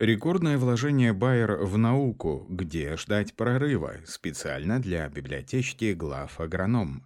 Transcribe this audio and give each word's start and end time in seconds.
Рекордное 0.00 0.56
вложение 0.56 1.12
Байер 1.12 1.56
в 1.56 1.76
науку, 1.76 2.46
где 2.48 2.96
ждать 2.96 3.34
прорыва, 3.34 3.96
специально 4.06 4.80
для 4.80 5.06
библиотечки 5.10 5.92
глав 5.92 6.40
агроном. 6.40 7.04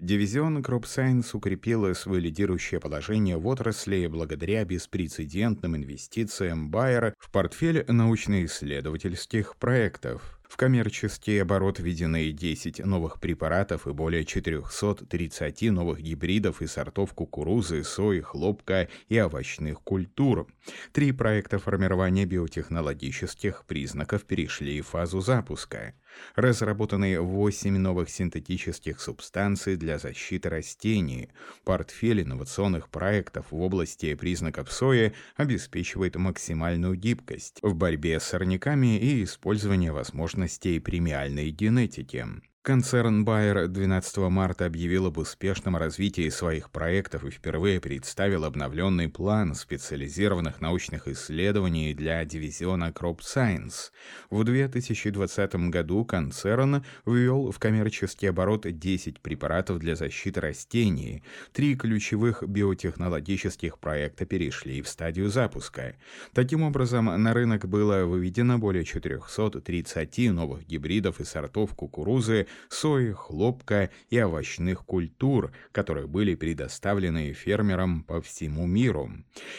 Дивизион 0.00 0.58
Crop 0.58 0.82
Science 0.82 1.28
укрепила 1.32 1.92
свое 1.92 2.20
лидирующее 2.20 2.80
положение 2.80 3.36
в 3.36 3.46
отрасли 3.46 4.08
благодаря 4.08 4.64
беспрецедентным 4.64 5.76
инвестициям 5.76 6.72
Байера 6.72 7.14
в 7.20 7.30
портфель 7.30 7.84
научно-исследовательских 7.86 9.54
проектов. 9.54 10.33
В 10.48 10.56
коммерческий 10.56 11.38
оборот 11.38 11.78
введены 11.78 12.30
10 12.30 12.84
новых 12.84 13.18
препаратов 13.18 13.86
и 13.86 13.92
более 13.92 14.24
430 14.24 15.62
новых 15.72 16.00
гибридов 16.00 16.62
и 16.62 16.66
сортов 16.66 17.14
кукурузы, 17.14 17.82
сои, 17.82 18.20
хлопка 18.20 18.88
и 19.08 19.18
овощных 19.20 19.80
культур. 19.80 20.46
Три 20.92 21.12
проекта 21.12 21.58
формирования 21.58 22.26
биотехнологических 22.26 23.64
признаков 23.66 24.24
перешли 24.24 24.80
в 24.80 24.88
фазу 24.88 25.20
запуска. 25.20 25.94
Разработаны 26.34 27.20
8 27.20 27.76
новых 27.78 28.10
синтетических 28.10 29.00
субстанций 29.00 29.76
для 29.76 29.98
защиты 29.98 30.48
растений. 30.48 31.30
Портфель 31.64 32.22
инновационных 32.22 32.88
проектов 32.88 33.46
в 33.50 33.60
области 33.60 34.14
признаков 34.14 34.72
сои 34.72 35.12
обеспечивает 35.36 36.16
максимальную 36.16 36.96
гибкость 36.96 37.58
в 37.62 37.74
борьбе 37.74 38.20
с 38.20 38.24
сорняками 38.24 38.98
и 38.98 39.24
использование 39.24 39.92
возможностей 39.92 40.80
премиальной 40.80 41.50
генетики. 41.50 42.26
Концерн 42.64 43.26
Bayer 43.26 43.68
12 43.68 44.16
марта 44.30 44.64
объявил 44.64 45.04
об 45.04 45.18
успешном 45.18 45.76
развитии 45.76 46.30
своих 46.30 46.70
проектов 46.70 47.22
и 47.26 47.30
впервые 47.30 47.78
представил 47.78 48.46
обновленный 48.46 49.10
план 49.10 49.54
специализированных 49.54 50.62
научных 50.62 51.06
исследований 51.06 51.92
для 51.92 52.24
дивизиона 52.24 52.90
Crop 52.90 53.18
Science. 53.18 53.90
В 54.30 54.44
2020 54.44 55.54
году 55.68 56.06
концерн 56.06 56.82
ввел 57.04 57.50
в 57.50 57.58
коммерческий 57.58 58.28
оборот 58.28 58.66
10 58.66 59.20
препаратов 59.20 59.78
для 59.78 59.94
защиты 59.94 60.40
растений. 60.40 61.22
Три 61.52 61.76
ключевых 61.76 62.44
биотехнологических 62.48 63.78
проекта 63.78 64.24
перешли 64.24 64.80
в 64.80 64.88
стадию 64.88 65.28
запуска. 65.28 65.96
Таким 66.32 66.62
образом, 66.62 67.22
на 67.22 67.34
рынок 67.34 67.68
было 67.68 68.06
выведено 68.06 68.56
более 68.56 68.84
430 68.86 70.32
новых 70.32 70.66
гибридов 70.66 71.20
и 71.20 71.24
сортов 71.24 71.74
кукурузы, 71.74 72.46
сои, 72.68 73.12
хлопка 73.12 73.90
и 74.10 74.20
овощных 74.20 74.84
культур, 74.84 75.52
которые 75.72 76.06
были 76.06 76.34
предоставлены 76.34 77.32
фермерам 77.32 78.02
по 78.02 78.20
всему 78.20 78.66
миру. 78.66 79.10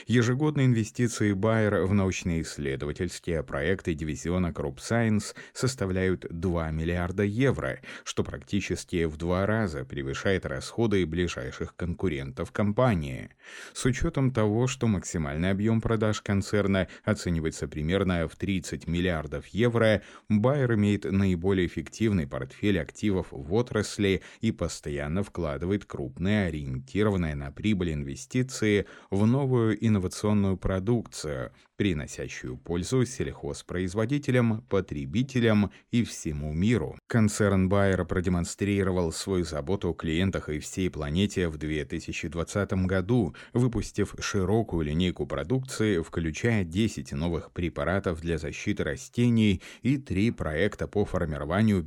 Ежегодные 0.07 0.67
инвестиции 0.67 1.33
Байер 1.33 1.85
в 1.85 1.93
научные 1.93 2.41
исследовательские 2.41 3.43
проекты 3.43 3.93
дивизиона 3.93 4.47
Crop 4.47 4.77
Science 4.77 5.35
составляют 5.53 6.25
2 6.29 6.71
миллиарда 6.71 7.23
евро, 7.23 7.79
что 8.03 8.23
практически 8.23 9.05
в 9.05 9.17
два 9.17 9.45
раза 9.45 9.85
превышает 9.85 10.45
расходы 10.45 11.05
ближайших 11.05 11.75
конкурентов 11.75 12.51
компании. 12.51 13.29
С 13.73 13.85
учетом 13.85 14.31
того, 14.31 14.67
что 14.67 14.87
максимальный 14.87 15.51
объем 15.51 15.81
продаж 15.81 16.21
концерна 16.21 16.87
оценивается 17.03 17.67
примерно 17.67 18.27
в 18.27 18.35
30 18.35 18.87
миллиардов 18.87 19.47
евро, 19.47 20.01
Байер 20.29 20.75
имеет 20.75 21.05
наиболее 21.05 21.67
эффективный 21.67 22.27
портфель 22.27 22.79
активов 22.85 23.27
в 23.31 23.53
отрасли 23.53 24.21
и 24.41 24.51
постоянно 24.51 25.23
вкладывает 25.23 25.85
крупные, 25.85 26.47
ориентированные 26.47 27.35
на 27.35 27.51
прибыль 27.51 27.93
инвестиции 27.93 28.85
в 29.09 29.25
новую 29.25 29.75
инновационную 29.85 30.57
продукцию, 30.57 31.51
приносящую 31.77 32.57
пользу 32.57 33.05
сельхозпроизводителям, 33.05 34.61
потребителям 34.69 35.71
и 35.91 36.03
всему 36.03 36.53
миру. 36.53 36.97
Концерн 37.07 37.67
Байер 37.67 38.05
продемонстрировал 38.05 39.11
свою 39.11 39.43
заботу 39.43 39.89
о 39.89 39.93
клиентах 39.93 40.49
и 40.49 40.59
всей 40.59 40.89
планете 40.89 41.49
в 41.49 41.57
2020 41.57 42.73
году, 42.85 43.35
выпустив 43.53 44.15
широкую 44.19 44.85
линейку 44.85 45.25
продукции, 45.25 46.01
включая 46.01 46.63
10 46.63 47.11
новых 47.13 47.51
препаратов 47.51 48.21
для 48.21 48.37
защиты 48.37 48.83
растений 48.83 49.61
и 49.81 49.97
три 49.97 50.31
проекта 50.31 50.87
по 50.87 51.05
формированию 51.05 51.81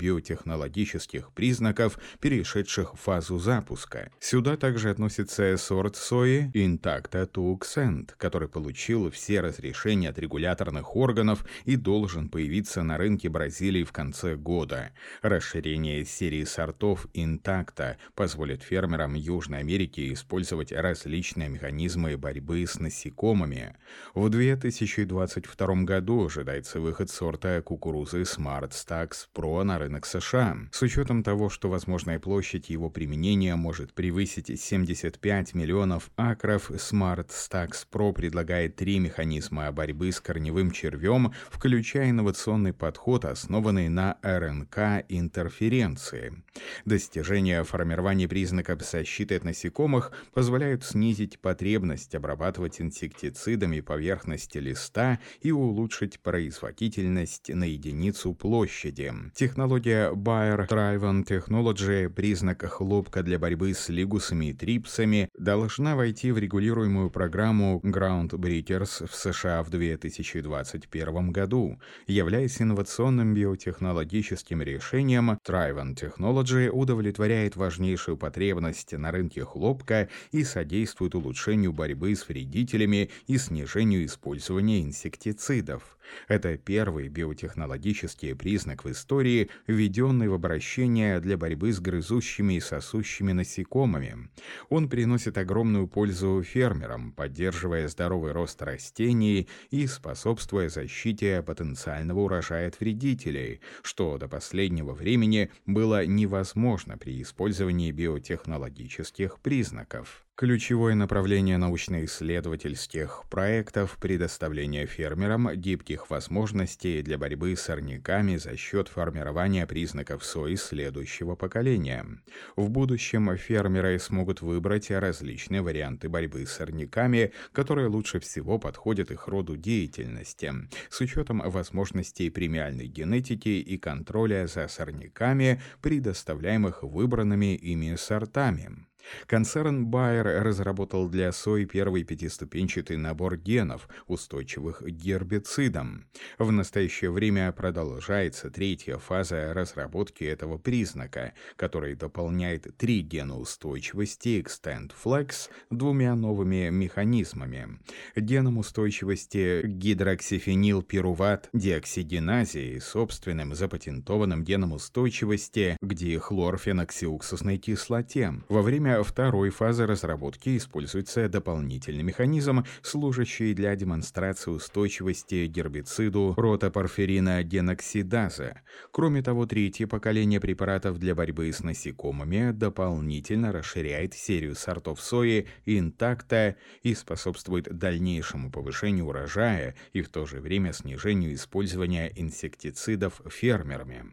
биотехнологических 0.89 1.33
признаков, 1.33 1.99
перешедших 2.21 2.95
в 2.95 2.99
фазу 2.99 3.39
запуска. 3.39 4.11
Сюда 4.21 4.57
также 4.57 4.91
относится 4.91 5.57
сорт 5.57 5.97
сои 5.97 6.51
Intacta 6.55 7.31
Tuxent, 7.31 8.11
который 8.17 8.49
получил 8.49 9.11
все 9.11 9.41
разрешения 9.41 10.11
от 10.11 10.19
регуляторных 10.19 10.97
органов 10.97 11.45
и 11.65 11.77
должен 11.77 12.29
появиться 12.29 12.83
на 12.83 12.99
рынке 12.99 13.29
Бразилии 13.29 13.85
в 13.85 13.93
конце 13.93 14.37
года. 14.37 14.91
Расширение 15.23 16.05
серии 16.05 16.45
сортов 16.45 17.07
интакта 17.15 17.97
позволит 18.15 18.63
фермерам 18.63 19.15
Южной 19.15 19.61
Америки 19.61 20.13
использовать 20.13 20.73
различные 20.73 21.49
механизмы 21.49 22.17
борьбы 22.17 22.67
с 22.67 22.79
насекомыми. 22.79 23.77
В 24.15 24.29
2022 24.29 25.67
году 25.85 26.27
ожидается 26.27 26.81
выход 26.81 27.11
сорта 27.11 27.63
кукурузы 27.63 28.23
Smart 28.23 28.71
Stacks 28.71 29.27
Pro 29.35 29.63
на 29.63 29.79
рынок 29.79 30.07
США. 30.07 30.57
С 30.79 30.83
учетом 30.83 31.25
того, 31.25 31.51
что 31.51 31.69
возможная 31.69 32.21
площадь 32.21 32.71
его 32.71 32.89
применения 32.89 33.57
может 33.57 33.93
превысить 33.95 34.61
75 34.61 35.55
миллионов 35.55 36.09
акров, 36.15 36.71
Smart 36.71 37.31
Stacks 37.31 37.85
Pro 37.91 38.13
предлагает 38.13 38.77
три 38.77 39.01
механизма 39.01 39.73
борьбы 39.73 40.13
с 40.13 40.21
корневым 40.21 40.71
червем, 40.71 41.33
включая 41.51 42.11
инновационный 42.11 42.73
подход, 42.73 43.25
основанный 43.25 43.89
на 43.89 44.19
РНК-интерференции. 44.23 46.45
Достижения 46.85 47.65
формирования 47.65 48.29
признаков 48.29 48.83
защиты 48.83 49.35
от 49.35 49.43
насекомых 49.43 50.13
позволяют 50.33 50.85
снизить 50.85 51.41
потребность 51.41 52.15
обрабатывать 52.15 52.81
инсектицидами 52.81 53.81
поверхности 53.81 54.59
листа 54.59 55.19
и 55.41 55.51
улучшить 55.51 56.21
производительность 56.21 57.49
на 57.49 57.65
единицу 57.65 58.33
площади. 58.33 59.13
Технология 59.35 60.13
Bayer 60.13 60.68
Driven 60.69 61.25
Technology, 61.25 62.11
признак 62.11 62.63
хлопка 62.65 63.23
для 63.23 63.39
борьбы 63.39 63.73
с 63.73 63.89
лигусами 63.89 64.51
и 64.51 64.53
трипсами, 64.53 65.31
должна 65.39 65.97
войти 65.97 66.31
в 66.31 66.37
регулируемую 66.37 67.09
программу 67.09 67.81
Groundbreakers 67.83 69.07
в 69.07 69.15
США 69.15 69.63
в 69.63 69.71
2021 69.71 71.33
году, 71.33 71.81
являясь 72.07 72.61
инновационным 72.61 73.33
биотехнологическим 73.33 74.61
решением, 74.61 75.39
Trivan 75.47 75.95
Technology 75.95 76.69
удовлетворяет 76.69 77.57
важнейшую 77.57 78.19
потребность 78.19 78.93
на 78.93 79.11
рынке 79.11 79.45
хлопка 79.45 80.11
и 80.33 80.45
содействует 80.45 81.15
улучшению 81.15 81.73
борьбы 81.73 82.15
с 82.15 82.29
вредителями 82.29 83.11
и 83.27 83.39
снижению 83.39 84.05
использования 84.05 84.83
инсектицидов. 84.83 85.98
Это 86.29 86.57
первый 86.57 87.09
биотехнологический 87.09 88.35
признак 88.35 88.85
в 88.85 88.91
истории, 88.91 89.51
введенный 89.67 90.29
в 90.29 90.35
обращение 90.35 91.21
для 91.21 91.37
борьбы 91.37 91.73
с 91.73 91.81
грызущими 91.81 92.55
и 92.55 92.61
сосущими 92.61 93.33
насекомыми. 93.33 94.29
Он 94.69 94.89
приносит 94.89 95.39
огромную 95.39 95.89
пользу 95.89 96.43
фермерам, 96.43 97.13
поддерживая 97.13 97.89
здоровый 97.89 98.33
рост 98.33 98.61
растений 98.63 99.49
и 99.71 99.87
способствуя 99.87 100.69
защите 100.69 101.43
потенциального 101.43 102.21
урожая 102.21 102.69
от 102.69 102.81
вредителей, 102.81 103.61
что 103.83 104.19
до 104.19 104.29
последнего 104.29 104.93
времени 104.93 105.51
было 105.67 106.05
невозможно 106.07 106.99
при 106.99 107.23
использовании 107.23 107.91
биотехнологических 107.93 109.41
признаков. 109.41 110.28
Ключевое 110.39 110.95
направление 110.95 111.59
научно-исследовательских 111.59 113.25
проектов– 113.29 113.99
предоставление 114.01 114.87
фермерам 114.87 115.53
гибких 115.53 116.11
возможностей 116.11 117.03
для 117.03 117.19
борьбы 117.19 117.57
с 117.57 117.63
сорняками 117.63 118.37
за 118.37 118.57
счет 118.57 118.87
формирования 118.87 119.67
признаков 119.67 120.25
сои 120.25 120.55
следующего 120.55 121.35
поколения. 121.35 122.07
В 122.55 122.71
будущем 122.71 123.37
фермеры 123.37 123.99
смогут 123.99 124.41
выбрать 124.41 124.93
различные 124.93 125.61
варианты 125.61 126.09
борьбы 126.09 126.47
с 126.47 126.53
сорняками, 126.53 127.33
которые 127.51 127.89
лучше 127.89 128.21
всего 128.21 128.61
подходят 128.61 129.11
их 129.11 129.27
роду 129.27 129.57
деятельности, 129.57 130.53
с 130.89 131.01
учетом 131.01 131.43
возможностей 131.51 132.31
премиальной 132.31 132.87
генетики 132.87 133.49
и 133.49 133.77
контроля 133.77 134.47
за 134.47 134.69
сорняками, 134.69 135.61
предоставляемых 135.83 136.85
выбранными 136.85 137.57
ими 137.57 137.97
сортами. 137.97 138.88
Концерн 139.27 139.87
Bayer 139.87 140.41
разработал 140.41 141.09
для 141.09 141.33
сои 141.33 141.65
первый 141.65 142.05
пятиступенчатый 142.05 142.97
набор 142.97 143.37
генов, 143.37 143.89
устойчивых 144.07 144.79
к 144.79 144.89
гербицидам. 144.89 146.07
В 146.39 146.51
настоящее 146.53 147.11
время 147.11 147.53
продолжается 147.53 148.51
третья 148.51 148.99
фаза 148.99 149.53
разработки 149.55 150.25
этого 150.25 150.59
признака, 150.59 151.35
который 151.57 151.95
дополняет 151.95 152.77
три 152.77 153.01
гена 153.01 153.39
устойчивости 153.39 154.45
XtendFlex 154.45 155.51
двумя 155.71 156.15
новыми 156.15 156.71
механизмами. 156.71 157.79
Геном 158.17 158.59
устойчивости 158.59 159.63
гидроксифенилпируват 159.67 161.49
диоксигеназе 161.53 162.75
и 162.75 162.81
собственным 162.81 163.55
запатентованным 163.55 164.45
геном 164.45 164.73
устойчивости 164.73 165.77
к 165.81 165.95
дихлорфеноксиуксусной 165.95 167.59
кислоте. 167.59 168.35
Во 168.49 168.63
время 168.63 168.98
второй 169.03 169.51
фазы 169.51 169.87
разработки 169.87 170.57
используется 170.57 171.29
дополнительный 171.29 172.03
механизм, 172.03 172.65
служащий 172.83 173.55
для 173.55 173.75
демонстрации 173.77 174.51
устойчивости 174.51 175.47
гербициду 175.47 176.35
ротопорфирина 176.37 177.43
геноксидаза. 177.43 178.63
Кроме 178.91 179.23
того, 179.23 179.47
третье 179.47 179.87
поколение 179.87 180.41
препаратов 180.41 180.99
для 180.99 181.15
борьбы 181.15 181.53
с 181.53 181.61
насекомыми 181.61 182.53
дополнительно 182.53 183.53
расширяет 183.53 184.15
серию 184.15 184.55
сортов 184.55 185.01
сои 185.01 185.47
интакта 185.67 186.57
и 186.83 186.95
способствует 186.95 187.65
дальнейшему 187.77 188.51
повышению 188.51 189.07
урожая 189.07 189.75
и 189.93 190.03
в 190.03 190.09
то 190.09 190.27
же 190.27 190.41
время 190.41 190.73
снижению 190.73 191.35
использования 191.35 192.13
инсектицидов 192.15 193.21
фермерами. 193.29 194.05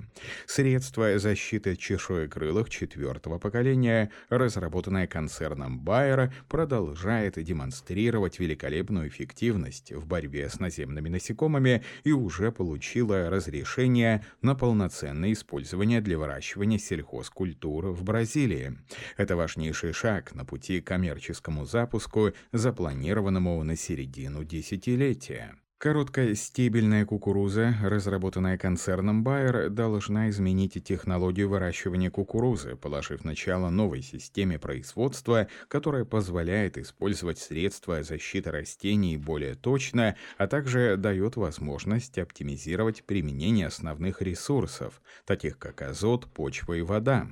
Средство 0.46 1.18
защиты 1.18 1.76
чешуекрылых 1.76 2.70
четвертого 2.70 3.38
поколения, 3.38 4.10
разработанное 4.28 5.06
концерном 5.06 5.80
Байера, 5.80 6.32
продолжает 6.48 7.42
демонстрировать 7.42 8.38
великолепную 8.38 9.08
эффективность 9.08 9.92
в 9.92 10.06
борьбе 10.06 10.48
с 10.48 10.60
наземными 10.60 11.08
насекомыми 11.08 11.84
и 12.04 12.12
уже 12.12 12.52
получило 12.52 13.30
разрешение 13.30 14.24
на 14.42 14.54
полноценное 14.54 15.32
использование 15.32 16.00
для 16.00 16.18
выращивания 16.18 16.78
сельхозкультур 16.78 17.86
в 17.86 18.02
Бразилии. 18.02 18.78
Это 19.16 19.36
важнейший 19.36 19.92
шаг 19.92 20.34
на 20.34 20.44
пути 20.44 20.80
к 20.80 20.86
коммерческому 20.86 21.64
запуску, 21.64 22.32
запланированному 22.52 23.62
на 23.62 23.75
середину 23.76 24.44
десятилетия. 24.44 25.56
Короткая 25.78 26.34
стебельная 26.34 27.04
кукуруза, 27.04 27.76
разработанная 27.82 28.56
концерном 28.56 29.22
Bayer, 29.22 29.68
должна 29.68 30.30
изменить 30.30 30.82
технологию 30.82 31.50
выращивания 31.50 32.10
кукурузы, 32.10 32.76
положив 32.76 33.24
начало 33.24 33.68
новой 33.68 34.00
системе 34.00 34.58
производства, 34.58 35.48
которая 35.68 36.06
позволяет 36.06 36.78
использовать 36.78 37.38
средства 37.38 38.02
защиты 38.02 38.50
растений 38.50 39.18
более 39.18 39.54
точно, 39.54 40.16
а 40.38 40.46
также 40.46 40.96
дает 40.96 41.36
возможность 41.36 42.16
оптимизировать 42.16 43.04
применение 43.04 43.66
основных 43.66 44.22
ресурсов, 44.22 45.02
таких 45.26 45.58
как 45.58 45.82
азот, 45.82 46.24
почва 46.32 46.72
и 46.72 46.80
вода. 46.80 47.28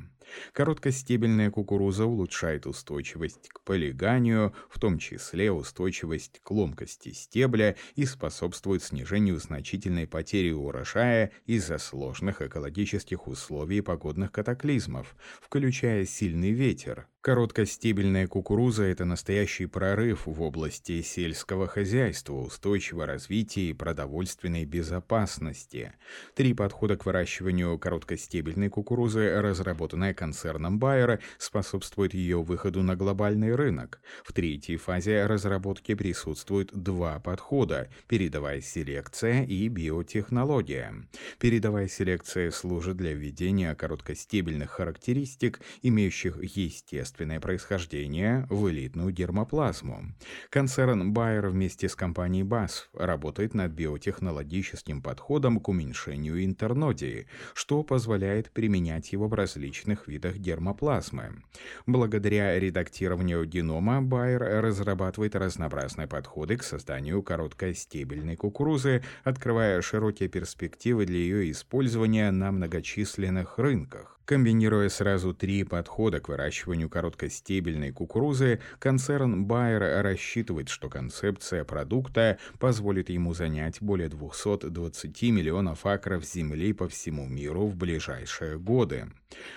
Короткостебельная 0.53 1.51
кукуруза 1.51 2.07
улучшает 2.07 2.67
устойчивость 2.67 3.49
к 3.49 3.61
полиганию, 3.63 4.55
в 4.69 4.79
том 4.79 4.99
числе 4.99 5.51
устойчивость 5.53 6.41
к 6.43 6.51
ломкости 6.51 7.13
стебля 7.13 7.77
и 7.95 8.05
способствует 8.07 8.83
снижению 8.83 9.39
значительной 9.39 10.07
потери 10.07 10.51
урожая 10.53 11.33
из-за 11.47 11.79
сложных 11.79 12.43
экологических 12.43 13.27
условий 13.27 13.79
и 13.79 13.83
погодных 13.83 14.33
катаклизмов, 14.33 15.17
включая 15.41 16.05
сильный 16.07 16.53
ветер, 16.53 17.09
Короткостебельная 17.25 18.27
кукуруза– 18.27 18.83
это 18.85 19.07
настоящий 19.07 19.65
прорыв 19.65 20.27
в 20.27 20.43
области 20.43 21.01
сельского 21.01 21.67
хозяйства, 21.67 22.35
устойчивого 22.35 23.07
развития 23.07 23.71
и 23.71 23.73
продовольственной 23.73 24.67
безопасности. 24.67 25.95
Три 26.35 26.53
подхода 26.53 26.99
к 26.99 27.07
выращиванию 27.07 27.79
короткостебельной 27.79 28.69
кукурузы, 28.69 29.41
разработанная 29.41 30.13
концерном 30.13 30.79
Байера, 30.79 31.19
способствуют 31.39 32.13
ее 32.13 32.43
выходу 32.43 32.83
на 32.83 32.95
глобальный 32.95 33.55
рынок. 33.55 34.03
В 34.23 34.35
третьей 34.35 34.77
фазе 34.77 35.25
разработки 35.25 35.95
присутствуют 35.95 36.75
два 36.75 37.21
подхода– 37.21 37.89
передовая 38.07 38.61
селекция 38.61 39.45
и 39.45 39.67
биотехнология. 39.69 40.95
Передовая 41.39 41.89
селекция 41.89 42.51
служит 42.51 42.99
для 42.99 43.15
введения 43.15 43.75
короткостебельных 43.75 44.73
характеристик, 44.73 45.63
имеющих 45.81 46.37
естественный 46.43 47.14
естественное 47.15 47.41
происхождение 47.41 48.47
в 48.51 48.69
элитную 48.69 49.13
дермоплазму. 49.13 50.13
Концерн 50.51 51.13
Bayer 51.13 51.49
вместе 51.49 51.89
с 51.89 51.95
компанией 51.95 52.43
BASF 52.43 52.89
работает 52.95 53.55
над 53.55 53.71
биотехнологическим 53.73 55.01
подходом 55.01 55.61
к 55.61 55.69
уменьшению 55.69 56.45
интернодии, 56.45 57.27
что 57.55 57.85
позволяет 57.85 58.51
применять 58.51 59.13
его 59.13 59.29
в 59.29 59.35
различных 59.35 60.09
видах 60.09 60.39
дермоплазмы. 60.39 61.43
Благодаря 61.87 62.59
редактированию 62.59 63.45
генома 63.45 64.01
Bayer 64.01 64.61
разрабатывает 64.61 65.37
разнообразные 65.37 66.09
подходы 66.09 66.57
к 66.57 66.65
созданию 66.65 67.23
короткостебельной 67.23 68.37
кукурузы, 68.37 69.03
открывая 69.23 69.81
широкие 69.83 70.29
перспективы 70.29 71.07
для 71.07 71.19
ее 71.19 71.51
использования 71.53 72.33
на 72.33 72.51
многочисленных 72.51 73.59
рынках. 73.59 74.19
Комбинируя 74.25 74.89
сразу 74.89 75.35
три 75.35 75.65
подхода 75.65 76.19
к 76.19 76.29
выращиванию 76.29 76.89
короткостебельной 76.89 77.93
кукурузы, 77.93 78.61
концерн 78.79 79.45
Bayer 79.45 80.01
рассчитывает, 80.01 80.71
что 80.71 80.89
концепция 80.89 81.63
продукта 81.65 82.39
позволит 82.59 83.11
ему 83.11 83.35
занять 83.35 83.83
более 83.83 84.09
220 84.09 85.23
миллионов 85.25 85.85
акров 85.85 86.25
земли 86.25 86.73
по 86.73 86.89
всему 86.89 87.27
миру 87.27 87.67
в 87.67 87.77
ближайшие 87.77 88.59
годы. 88.59 89.11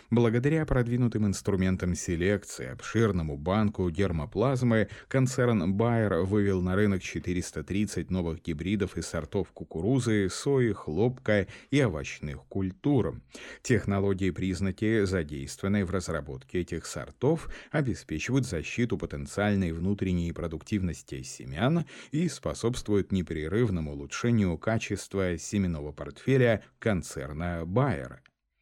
Благодаря 0.10 0.66
продвинутым 0.66 1.28
инструментам 1.28 1.96
селекции, 1.96 2.68
обширному 2.68 3.38
банку 3.38 3.90
гермоплазмы, 3.90 4.90
концерн 5.08 5.74
Bayer 5.76 6.24
вывел 6.24 6.62
на 6.62 6.76
рынок 6.76 7.02
430 7.02 8.12
новых 8.12 8.42
гибридов 8.44 8.98
и 8.98 9.02
сортов 9.02 9.52
кукурузы, 9.54 10.30
сои, 10.30 10.74
хлопка 10.74 11.48
и 11.72 11.82
овощных 11.82 12.44
культур. 12.46 13.22
Технологии 13.62 14.32
признаны 14.32 14.58
признаки, 14.58 15.06
задействованные 15.06 15.86
в 15.86 15.92
разработке 15.92 16.62
этих 16.62 16.86
сортов, 16.86 17.50
обеспечивают 17.72 18.46
защиту 18.46 18.98
потенциальной 18.98 19.72
внутренней 19.72 20.32
продуктивности 20.32 21.22
семян 21.22 21.86
и 22.12 22.28
способствуют 22.28 23.12
непрерывному 23.12 23.94
улучшению 23.94 24.58
качества 24.58 25.38
семенного 25.38 25.92
портфеля 25.92 26.64
концерна 26.80 27.64
Bayer. 27.66 28.18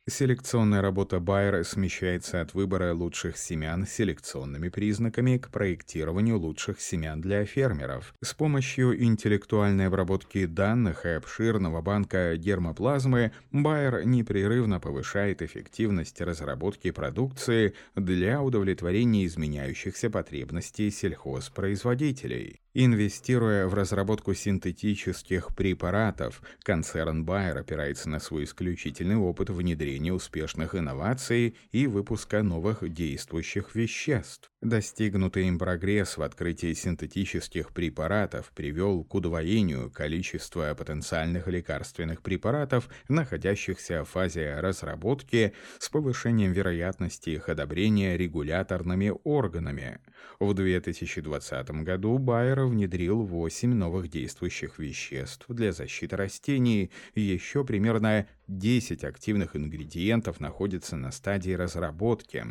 Селекционная 0.07 0.83
работа 0.83 1.19
Байера 1.19 1.63
смещается 1.63 2.39
от 2.39 2.53
выбора 2.53 2.93
лучших 2.93 3.37
семян 3.37 3.87
селекционными 3.87 4.69
признаками 4.69 5.39
к 5.39 5.49
проектированию 5.49 6.37
лучших 6.37 6.79
семян 6.79 7.21
для 7.21 7.43
фермеров. 7.43 8.13
С 8.21 8.35
помощью 8.35 9.03
интеллектуальной 9.03 9.87
обработки 9.87 10.45
данных 10.45 11.07
и 11.07 11.09
обширного 11.09 11.81
банка 11.81 12.37
гермоплазмы 12.37 13.31
Байер 13.51 14.05
непрерывно 14.05 14.79
повышает 14.79 15.41
эффективность 15.41 16.21
разработки 16.21 16.91
продукции 16.91 17.73
для 17.95 18.43
удовлетворения 18.43 19.25
изменяющихся 19.25 20.11
потребностей 20.11 20.91
сельхозпроизводителей. 20.91 22.61
Инвестируя 22.77 23.67
в 23.67 23.73
разработку 23.73 24.33
синтетических 24.33 25.55
препаратов, 25.55 26.41
концерн 26.61 27.23
Bayer 27.23 27.59
опирается 27.59 28.09
на 28.09 28.19
свой 28.19 28.43
исключительный 28.43 29.15
опыт 29.15 29.49
внедрения 29.49 30.11
успешных 30.11 30.75
инноваций 30.75 31.55
и 31.71 31.87
выпуска 31.87 32.43
новых 32.43 32.91
действующих 32.93 33.75
веществ. 33.75 34.51
Достигнутый 34.61 35.47
им 35.47 35.57
прогресс 35.57 36.17
в 36.17 36.21
открытии 36.21 36.73
синтетических 36.73 37.71
препаратов 37.71 38.51
привел 38.53 39.05
к 39.05 39.15
удвоению 39.15 39.89
количества 39.89 40.75
потенциальных 40.77 41.47
лекарственных 41.47 42.21
препаратов, 42.21 42.89
находящихся 43.07 44.03
в 44.03 44.09
фазе 44.09 44.59
разработки, 44.59 45.53
с 45.79 45.87
повышением 45.87 46.51
вероятности 46.51 47.29
их 47.29 47.47
одобрения 47.47 48.17
регуляторными 48.17 49.13
органами. 49.23 49.99
В 50.39 50.53
2020 50.53 51.71
году 51.83 52.19
Bayer 52.19 52.65
внедрил 52.65 53.23
8 53.23 53.73
новых 53.73 54.09
действующих 54.09 54.79
веществ 54.79 55.45
для 55.47 55.71
защиты 55.71 56.15
растений, 56.15 56.91
еще 57.15 57.63
примерно 57.63 58.27
10 58.47 59.03
активных 59.03 59.55
ингредиентов 59.55 60.39
находятся 60.39 60.95
на 60.95 61.11
стадии 61.11 61.51
разработки. 61.51 62.45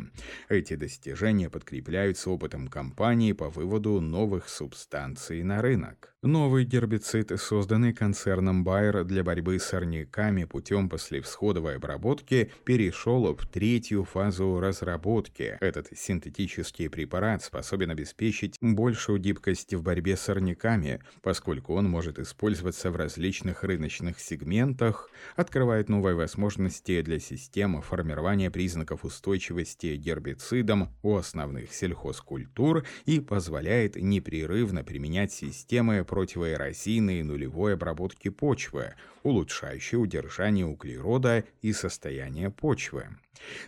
Эти 0.49 0.75
достижения 0.75 1.49
подкрепляются 1.49 2.29
опытом 2.29 2.67
компании 2.67 3.31
по 3.31 3.49
выводу 3.49 4.01
новых 4.01 4.49
субстанций 4.49 5.43
на 5.43 5.61
рынок. 5.61 6.15
Новый 6.25 6.65
гербицид, 6.65 7.31
созданный 7.39 7.93
концерном 7.93 8.67
Bayer 8.67 9.03
для 9.03 9.23
борьбы 9.23 9.59
с 9.59 9.65
сорняками 9.65 10.45
путем 10.45 10.89
послевсходовой 10.89 11.75
обработки, 11.75 12.51
перешел 12.63 13.35
в 13.35 13.45
третью 13.45 14.05
фазу 14.05 14.59
разработки. 14.59 15.55
Этот 15.61 15.95
синтетический 15.95 16.89
препарат 16.89 17.43
способен 17.43 17.91
обеспечить 17.91 18.57
большую 18.59 19.19
гибкость 19.19 19.75
в 19.75 19.83
борьбе 19.83 20.17
с 20.17 20.21
сорняками, 20.21 20.99
поскольку 21.21 21.75
он 21.75 21.87
может 21.87 22.17
использоваться 22.17 22.89
в 22.89 22.95
различных 22.95 23.63
рыночных 23.63 24.19
сегментах, 24.19 25.11
открывает 25.35 25.84
открывает 25.85 25.89
новые 25.89 26.15
возможности 26.15 27.01
для 27.01 27.19
системы 27.19 27.81
формирования 27.81 28.49
признаков 28.49 29.05
устойчивости 29.05 29.95
гербицидам 29.95 30.89
у 31.03 31.15
основных 31.15 31.73
сельхозкультур 31.73 32.83
и 33.05 33.19
позволяет 33.19 33.95
непрерывно 33.95 34.83
применять 34.83 35.31
системы 35.31 36.03
противоэрозийной 36.03 37.23
нулевой 37.23 37.73
обработки 37.73 38.29
почвы, 38.29 38.93
улучшающие 39.23 39.99
удержание 39.99 40.65
углерода 40.65 41.43
и 41.61 41.73
состояние 41.73 42.49
почвы. 42.49 43.07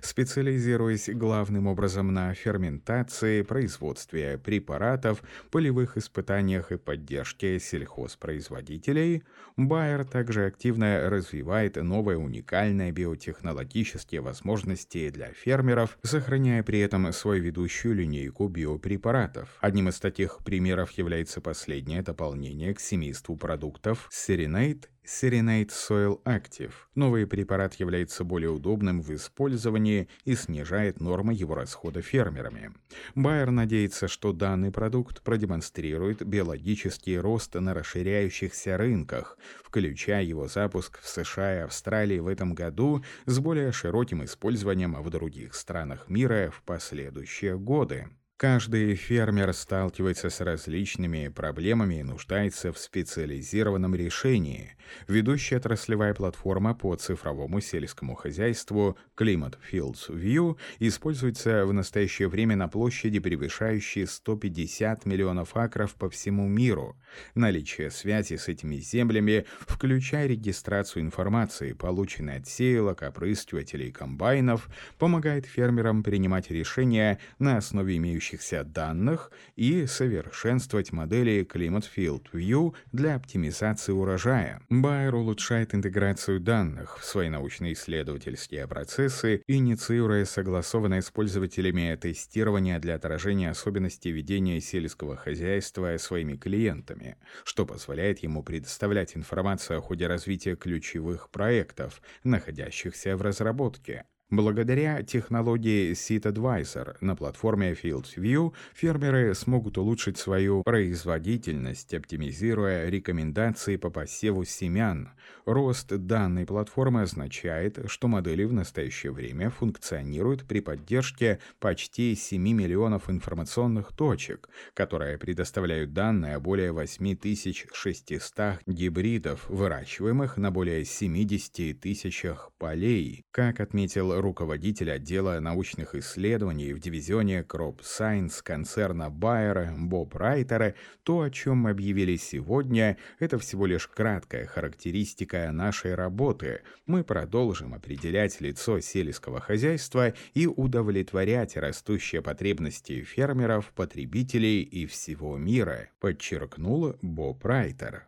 Специализируясь 0.02 1.10
главным 1.10 1.68
образом 1.68 2.14
на 2.14 2.34
ферментации, 2.34 3.42
производстве 3.42 4.38
препаратов, 4.38 5.22
полевых 5.52 5.98
испытаниях 5.98 6.72
и 6.72 6.78
поддержке 6.78 7.60
сельхозпроизводителей, 7.60 9.24
Байер 9.58 10.06
также 10.06 10.46
активно 10.46 11.10
развивает 11.10 11.76
новые 11.76 12.07
уникальные 12.16 12.92
биотехнологические 12.92 14.22
возможности 14.22 15.10
для 15.10 15.34
фермеров, 15.34 15.98
сохраняя 16.04 16.64
при 16.64 16.80
этом 16.80 17.12
свою 17.12 17.44
ведущую 17.44 17.96
линейку 17.96 18.48
биопрепаратов. 18.48 19.58
Одним 19.60 19.90
из 19.90 20.00
таких 20.00 20.38
примеров 20.46 20.92
является 20.92 21.42
последнее 21.42 22.02
дополнение 22.02 22.74
к 22.74 22.80
семейству 22.80 23.36
продуктов 23.36 24.10
Serenade 24.12 24.86
Serenade 25.08 25.70
Soil 25.70 26.22
Active. 26.26 26.74
Новый 26.94 27.26
препарат 27.26 27.76
является 27.76 28.26
более 28.26 28.50
удобным 28.50 29.02
в 29.02 29.16
использовании 29.16 30.10
и 30.26 30.36
снижает 30.36 31.00
нормы 31.00 31.34
его 31.34 31.56
расхода 31.56 32.02
фермерами. 32.02 32.74
Байер 33.16 33.52
надеется, 33.52 34.10
что 34.10 34.34
данный 34.34 34.70
продукт 34.70 35.22
продемонстрирует 35.22 36.26
биологический 36.26 37.18
рост 37.18 37.56
на 37.56 37.74
расширяющихся 37.74 38.76
рынках, 38.76 39.38
включая 39.64 40.24
его 40.24 40.50
запуск 40.50 41.00
в 41.00 41.08
США 41.08 41.60
и 41.60 41.62
Австралии 41.62 42.20
в 42.20 42.28
этом 42.28 42.54
году 42.54 43.02
с 43.26 43.40
более 43.40 43.72
широким 43.72 44.26
использованием 44.26 45.02
в 45.02 45.10
других 45.10 45.56
странах 45.56 46.10
мира 46.10 46.52
в 46.54 46.62
последующие 46.64 47.58
годы. 47.58 48.10
Каждый 48.38 48.94
фермер 48.94 49.52
сталкивается 49.52 50.30
с 50.30 50.42
различными 50.42 51.28
проблемами 51.28 51.96
и 51.96 52.04
нуждается 52.04 52.72
в 52.72 52.78
специализированном 52.78 53.96
решении. 53.96 54.76
Ведущая 55.08 55.58
отраслевая 55.58 56.14
платформа 56.14 56.76
по 56.76 56.96
цифровому 56.96 57.62
сельскому 57.62 58.14
хозяйству 58.14 58.96
Climate 59.18 59.56
Fields 59.72 60.10
View 60.10 60.56
используется 60.78 61.66
в 61.66 61.74
настоящее 61.74 62.28
время 62.28 62.56
на 62.56 62.68
площади, 62.68 63.18
превышающей 63.18 64.06
150 64.06 65.08
миллионов 65.08 65.58
акров 65.58 65.96
по 65.96 66.08
всему 66.08 66.48
миру. 66.48 66.96
Наличие 67.34 67.90
связи 67.90 68.36
с 68.36 68.48
этими 68.48 68.76
землями, 68.76 69.48
включая 69.62 70.28
регистрацию 70.28 71.02
информации, 71.02 71.74
полученной 71.74 72.38
от 72.38 72.48
сеялок, 72.48 73.02
опрыскивателей 73.02 73.88
и 73.88 73.92
комбайнов, 73.92 74.70
помогает 75.00 75.48
фермерам 75.48 76.04
принимать 76.04 76.52
решения 76.52 77.18
на 77.40 77.58
основе 77.58 77.98
имеющихся 77.98 78.27
имеющихся 78.28 78.64
данных 78.64 79.32
и 79.56 79.86
совершенствовать 79.86 80.92
модели 80.92 81.48
Climate 81.50 81.86
Field 81.96 82.26
View 82.34 82.76
для 82.92 83.16
оптимизации 83.16 83.92
урожая. 83.92 84.62
Байер 84.70 85.16
улучшает 85.16 85.74
интеграцию 85.74 86.40
данных 86.40 87.00
в 87.00 87.06
свои 87.06 87.30
научно-исследовательские 87.30 88.68
процессы, 88.68 89.42
инициируя 89.48 90.26
согласованное 90.26 91.02
с 91.02 91.10
пользователями 91.10 91.96
тестирование 91.96 92.80
для 92.80 92.96
отражения 92.96 93.50
особенностей 93.50 94.12
ведения 94.12 94.60
сельского 94.62 95.16
хозяйства 95.16 95.96
своими 95.98 96.36
клиентами, 96.36 97.18
что 97.44 97.66
позволяет 97.66 98.20
ему 98.20 98.44
предоставлять 98.44 99.16
информацию 99.16 99.80
о 99.80 99.82
ходе 99.82 100.08
развития 100.08 100.56
ключевых 100.56 101.30
проектов, 101.30 102.02
находящихся 102.24 103.16
в 103.16 103.22
разработке. 103.22 104.06
Благодаря 104.30 105.04
технологии 105.04 105.94
Seed 105.94 106.24
Advisor 106.24 106.98
на 107.00 107.16
платформе 107.16 107.72
FieldView 107.72 108.52
фермеры 108.74 109.34
смогут 109.34 109.78
улучшить 109.78 110.18
свою 110.18 110.64
производительность, 110.64 111.94
оптимизируя 111.94 112.90
рекомендации 112.90 113.78
по 113.78 113.90
посеву 113.90 114.44
семян. 114.44 115.12
Рост 115.46 115.88
данной 115.96 116.46
платформы 116.46 117.04
означает, 117.04 117.80
что 117.90 118.10
модели 118.10 118.44
в 118.44 118.52
настоящее 118.52 119.14
время 119.14 119.50
функционируют 119.50 120.44
при 120.44 120.60
поддержке 120.60 121.40
почти 121.62 122.14
7 122.14 122.42
миллионов 122.42 123.10
информационных 123.10 123.94
точек, 123.94 124.50
которые 124.74 125.18
предоставляют 125.18 125.94
данные 125.94 126.36
о 126.36 126.42
более 126.42 126.74
8600 126.74 128.60
гибридов, 128.66 129.50
выращиваемых 129.50 130.36
на 130.36 130.52
более 130.52 130.84
70 130.84 131.80
тысячах 131.80 132.52
полей. 132.58 133.24
Как 133.32 133.62
отметил 133.62 134.17
руководитель 134.22 134.92
отдела 134.92 135.40
научных 135.40 135.96
исследований 135.96 136.74
в 136.74 136.80
дивизионе 136.80 137.42
Crop 137.42 137.82
Science 137.82 138.42
концерна 138.44 139.10
Bayer 139.10 139.76
Боб 139.78 140.16
Райтера, 140.16 140.76
то, 141.04 141.22
о 141.22 141.30
чем 141.30 141.58
мы 141.58 141.72
объявили 141.72 142.16
сегодня, 142.18 142.98
это 143.20 143.38
всего 143.38 143.66
лишь 143.66 143.88
краткая 143.88 144.46
характеристика 144.46 145.52
нашей 145.52 145.96
работы. 145.96 146.62
Мы 146.86 147.04
продолжим 147.04 147.74
определять 147.74 148.42
лицо 148.42 148.80
сельского 148.80 149.40
хозяйства 149.40 150.14
и 150.34 150.48
удовлетворять 150.48 151.58
растущие 151.58 152.22
потребности 152.22 153.04
фермеров, 153.04 153.72
потребителей 153.76 154.62
и 154.62 154.86
всего 154.86 155.38
мира, 155.38 155.90
подчеркнул 156.00 156.96
Боб 157.02 157.46
Райтер. 157.46 158.08